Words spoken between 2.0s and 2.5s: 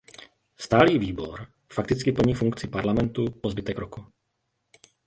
plní